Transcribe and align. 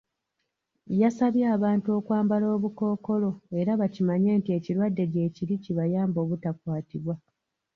Yasabye 1.01 1.43
abantu 1.55 1.87
okwambala 1.99 2.45
obukookolo 2.57 3.29
era 3.59 3.71
bakimanye 3.81 4.31
nti 4.39 4.49
ekirwadde 4.57 5.03
gyekiri 5.13 5.55
kibayambe 5.63 6.17
obutakwatibwa. 6.25 7.13